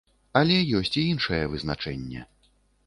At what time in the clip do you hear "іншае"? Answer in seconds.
1.11-1.43